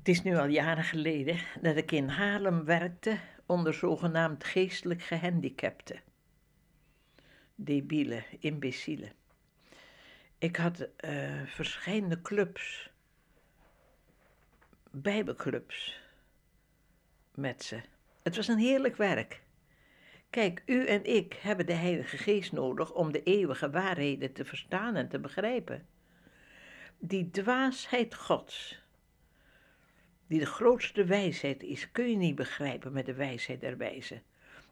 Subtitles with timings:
[0.00, 6.00] Het is nu al jaren geleden dat ik in Haarlem werkte onder zogenaamd geestelijk gehandicapten.
[7.54, 9.12] Debielen, imbecielen.
[10.38, 12.90] Ik had uh, verschillende clubs,
[14.90, 16.00] bijbelclubs
[17.34, 17.80] met ze.
[18.22, 19.42] Het was een heerlijk werk.
[20.30, 24.96] Kijk, u en ik hebben de Heilige Geest nodig om de eeuwige waarheden te verstaan
[24.96, 25.86] en te begrijpen.
[26.98, 28.82] Die dwaasheid Gods,
[30.30, 34.22] die de grootste wijsheid is, kun je niet begrijpen met de wijsheid der wijzen.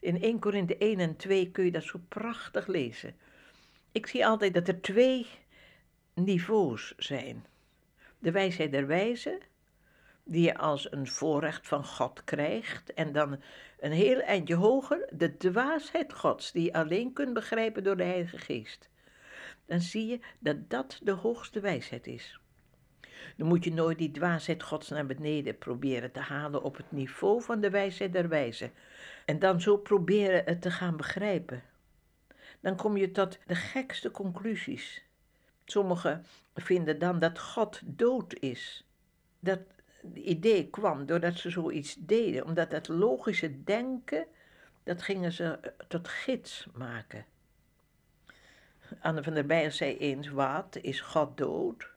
[0.00, 3.14] In 1 Korinthe 1 en 2 kun je dat zo prachtig lezen.
[3.92, 5.26] Ik zie altijd dat er twee
[6.14, 7.46] niveaus zijn.
[8.18, 9.38] De wijsheid der wijzen,
[10.24, 13.40] die je als een voorrecht van God krijgt, en dan
[13.78, 18.38] een heel eindje hoger, de dwaasheid Gods, die je alleen kunt begrijpen door de Heilige
[18.38, 18.88] Geest.
[19.66, 22.40] Dan zie je dat dat de hoogste wijsheid is.
[23.36, 27.42] Dan moet je nooit die dwaasheid Gods naar beneden proberen te halen op het niveau
[27.42, 28.72] van de wijsheid der wijzen.
[29.24, 31.62] En dan zo proberen het te gaan begrijpen.
[32.60, 35.04] Dan kom je tot de gekste conclusies.
[35.64, 38.86] Sommigen vinden dan dat God dood is.
[39.40, 39.60] Dat
[40.14, 44.26] idee kwam doordat ze zoiets deden, omdat dat logische denken,
[44.82, 47.24] dat gingen ze tot gids maken.
[49.00, 51.94] Anne van der Bijen zei eens, wat, is God dood?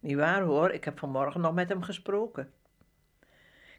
[0.00, 2.52] Niet waar hoor, ik heb vanmorgen nog met hem gesproken.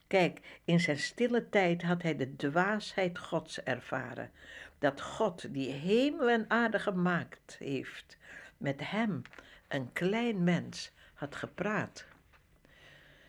[0.08, 4.32] Kijk, in zijn stille tijd had hij de dwaasheid Gods ervaren.
[4.80, 8.18] Dat God, die hemel en aarde gemaakt heeft,
[8.58, 9.22] met hem,
[9.68, 12.08] een klein mens, had gepraat.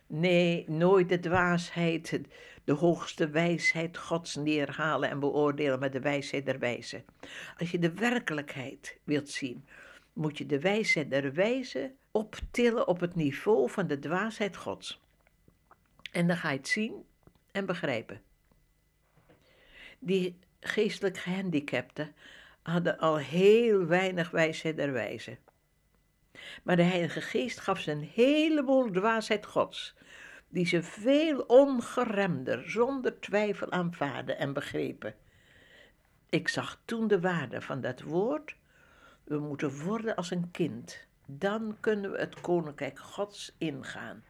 [0.07, 2.21] Nee, nooit de dwaasheid,
[2.65, 7.05] de hoogste wijsheid Gods neerhalen en beoordelen met de wijsheid der wijzen.
[7.59, 9.65] Als je de werkelijkheid wilt zien,
[10.21, 15.01] moet je de wijsheid der wijzen optillen op het niveau van de dwaasheid Gods.
[16.13, 17.05] En dan ga je het zien
[17.53, 18.23] en begrijpen.
[19.99, 22.15] Die geestelijk gehandicapten
[22.63, 25.39] hadden al heel weinig wijsheid der wijzen.
[26.63, 29.95] Maar de Heilige Geest gaf ze een heleboel dwaasheid Gods,
[30.49, 35.15] die ze veel ongeremder, zonder twijfel aanvaarden en begrepen.
[36.29, 38.59] Ik zag toen de waarde van dat woord.
[39.31, 41.07] We moeten worden als een kind.
[41.27, 44.25] Dan kunnen we het koninkrijk Gods ingaan.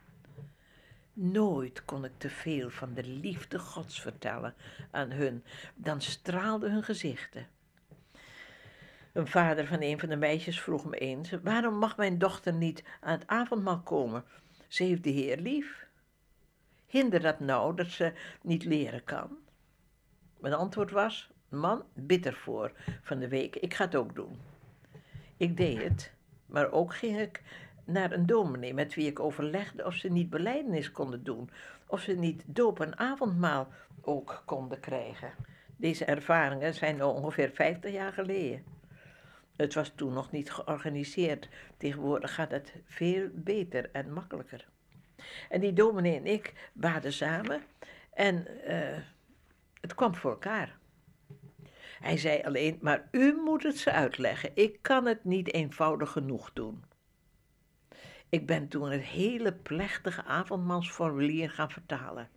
[1.12, 4.55] Nooit kon ik te veel van de liefde Gods vertellen
[4.91, 5.44] aan hun,
[5.75, 7.47] dan straalden hun gezichten.
[9.12, 12.84] Een vader van een van de meisjes vroeg me eens: waarom mag mijn dochter niet
[13.00, 14.25] aan het avondmaal komen?
[14.69, 15.87] Ze heeft de Heer lief.
[16.87, 18.12] Hinder dat nou dat ze
[18.43, 19.38] niet leren kan?
[20.41, 22.72] Mijn antwoord was: man, bitter voor
[23.03, 24.38] van de week, ik ga het ook doen.
[25.40, 26.12] Ik deed het,
[26.46, 27.42] maar ook ging ik
[27.84, 31.50] naar een dominee met wie ik overlegde of ze niet beleidenis konden doen,
[31.86, 33.68] of ze niet doop en avondmaal
[34.00, 35.32] ook konden krijgen.
[35.76, 38.64] Deze ervaringen zijn ongeveer 50 jaar geleden.
[39.56, 41.48] Het was toen nog niet georganiseerd.
[41.76, 44.68] Tegenwoordig gaat het veel beter en makkelijker.
[45.48, 47.62] En die dominee en ik baden samen
[48.12, 48.98] en uh,
[49.80, 50.78] het kwam voor elkaar.
[52.00, 54.50] Hij zei alleen, maar u moet het ze uitleggen.
[54.55, 56.84] Ik kan het niet eenvoudig genoeg doen.
[58.28, 62.28] Ik ben toen het hele plechtige avondmansformulier gaan vertalen.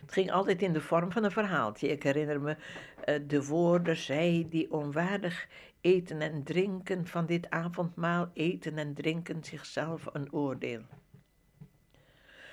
[0.00, 1.88] Het ging altijd in de vorm van een verhaaltje.
[1.88, 2.56] Ik herinner me
[3.04, 5.48] uh, de woorden, zij die onwaardig
[5.80, 10.82] eten en drinken van dit avondmaal, eten en drinken zichzelf een oordeel.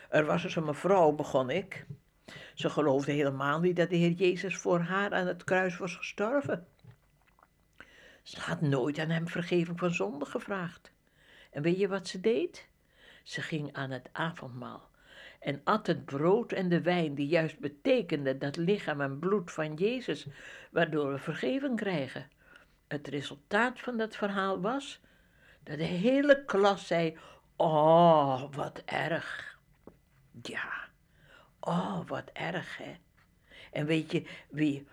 [0.09, 1.86] Er was dus een mevrouw, begon ik.
[2.59, 6.67] Ze geloofde helemaal niet dat de Heer Jezus voor haar aan het kruis was gestorven.
[8.23, 10.91] Ze had nooit aan hem vergeving van zonde gevraagd.
[11.51, 12.67] En weet je wat ze deed?
[13.23, 14.89] Ze ging aan het avondmaal
[15.39, 19.73] en at het brood en de wijn, die juist betekende dat lichaam en bloed van
[19.73, 20.27] Jezus,
[20.71, 22.29] waardoor we vergeving krijgen.
[22.87, 25.01] Het resultaat van dat verhaal was
[25.63, 27.17] dat de hele klas zei:
[27.55, 29.57] Oh, wat erg.
[30.41, 30.88] Ja,
[31.59, 32.95] oh, wat erg, hè.
[33.71, 34.88] En weet je wie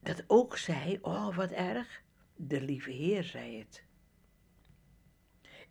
[0.00, 0.98] dat ook zei?
[1.02, 2.02] Oh, wat erg.
[2.36, 3.84] De lieve Heer zei het.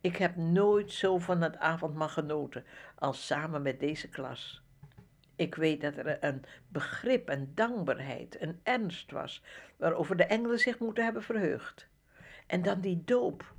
[0.02, 2.66] Ik heb nooit zo van het avondmaal genoten
[2.96, 4.64] als samen met deze klas.
[5.36, 9.44] Ik weet dat er een begrip, een dankbaarheid, een ernst was,
[9.78, 11.88] waarover de engelen zich moeten hebben verheugd.
[12.48, 13.54] En dan die doop,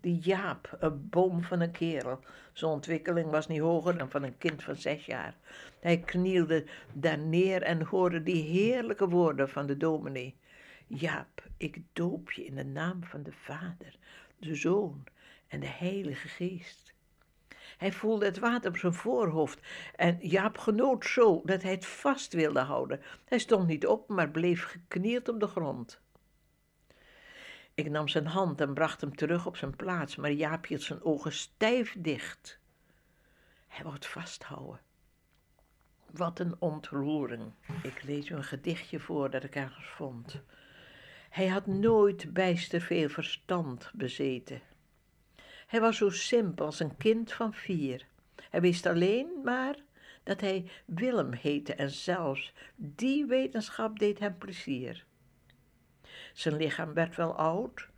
[0.00, 2.20] die Jaap, een boom van een kerel.
[2.52, 5.34] Zijn ontwikkeling was niet hoger dan van een kind van zes jaar.
[5.80, 10.34] Hij knielde daar neer en hoorde die heerlijke woorden van de dominee.
[10.86, 13.96] Jaap, ik doop je in de naam van de Vader,
[14.38, 15.04] de Zoon
[15.48, 16.94] en de Heilige Geest.
[17.76, 19.60] Hij voelde het water op zijn voorhoofd
[19.96, 23.00] en Jaap genoot zo dat hij het vast wilde houden.
[23.24, 26.00] Hij stond niet op, maar bleef geknield op de grond.
[27.76, 31.02] Ik nam zijn hand en bracht hem terug op zijn plaats, maar Jaap hield zijn
[31.02, 32.58] ogen stijf dicht.
[33.68, 34.80] Hij wou het vasthouden.
[36.10, 37.52] Wat een ontroering.
[37.82, 40.40] Ik lees een gedichtje voor dat ik ergens vond.
[41.30, 44.60] Hij had nooit bijster veel verstand bezeten.
[45.66, 48.06] Hij was zo simpel als een kind van vier.
[48.50, 49.76] Hij wist alleen maar
[50.22, 55.05] dat hij Willem heette en zelfs die wetenschap deed hem plezier.
[56.36, 57.88] Zijn lichaam werd wel oud,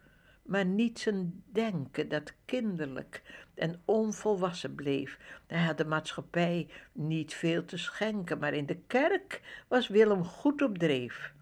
[0.42, 3.22] maar niet zijn denken dat kinderlijk
[3.54, 5.18] en onvolwassen bleef.
[5.46, 10.62] Hij had de maatschappij niet veel te schenken, maar in de kerk was Willem goed
[10.62, 11.32] op dreef.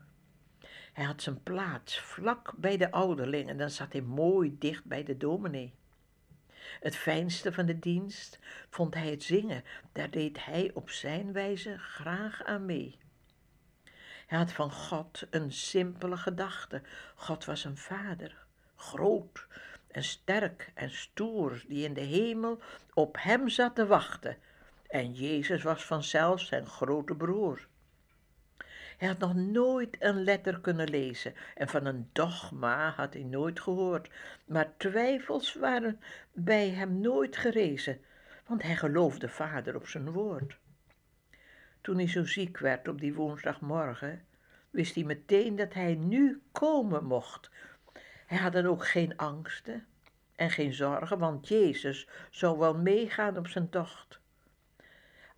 [0.93, 5.17] Hij had zijn plaats vlak bij de ouderlingen, dan zat hij mooi dicht bij de
[5.17, 5.75] dominee.
[6.81, 8.39] Het fijnste van de dienst
[8.71, 12.99] vond hij het zingen, daar deed hij op zijn wijze graag aan mee.
[14.27, 16.83] Hij had van God een simpele gedachte.
[17.15, 18.45] God was een vader,
[18.77, 19.47] groot
[19.91, 22.61] en sterk en stoer, die in de hemel
[22.95, 24.37] op hem zat te wachten.
[24.89, 27.67] En Jezus was vanzelf zijn grote broer.
[28.97, 33.61] Hij had nog nooit een letter kunnen lezen en van een dogma had hij nooit
[33.61, 34.11] gehoord,
[34.45, 36.01] maar twijfels waren
[36.33, 38.01] bij hem nooit gerezen,
[38.47, 40.57] want hij geloofde vader op zijn woord.
[41.87, 44.25] Toen hij zo ziek werd op die woensdagmorgen,
[44.71, 47.51] wist hij meteen dat hij nu komen mocht.
[48.27, 49.87] Hij had dan ook geen angsten
[50.37, 54.21] en geen zorgen, want Jezus zou wel meegaan op zijn tocht.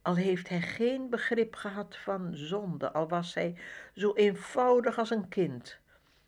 [0.03, 3.59] Al heeft hij geen begrip gehad van zonde, al was hij
[3.95, 5.79] zo eenvoudig als een kind.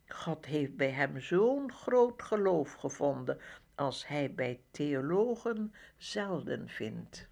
[0.07, 3.41] God heeft bij hem zo'n groot geloof gevonden
[3.75, 7.29] als hij bij theologen zelden vindt.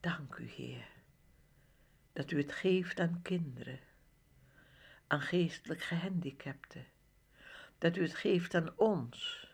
[0.00, 0.91] Dank u, Heer,
[2.12, 3.80] dat u het geeft aan kinderen,
[5.06, 6.86] aan geestelijk gehandicapten,
[7.78, 9.50] dat u het geeft aan ons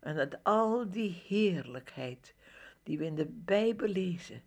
[0.00, 2.34] en dat al die heerlijkheid
[2.82, 4.42] die we in de Bijbel lezen,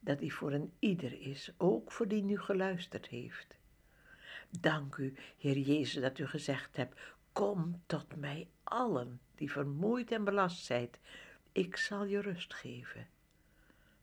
[0.00, 3.56] dat die voor een ieder is, ook voor die nu geluisterd heeft.
[4.60, 7.00] Dank u, Heer Jezus, dat u gezegd hebt,
[7.32, 10.98] kom tot mij allen die vermoeid en belast zijt,
[11.52, 13.06] ik zal je rust geven.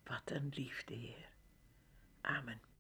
[0.03, 1.29] Wat een liefde, Heer.
[2.21, 2.70] Amen.